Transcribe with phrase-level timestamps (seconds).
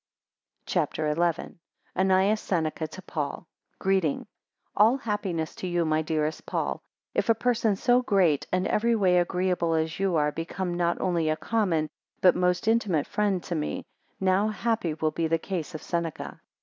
[0.65, 1.59] CHAPTER XI.
[1.95, 3.45] ANNAEUS SENECA to PAUL
[3.77, 4.25] Greeting.
[4.75, 6.77] ALL happiness to you, my dearest Paul.
[7.13, 10.99] 2 If a person so great, and every way agreeable as you are, become not
[10.99, 11.87] only a common,
[12.19, 13.85] but a most intimate friend to me,
[14.19, 16.41] how happy will be the case of Seneca!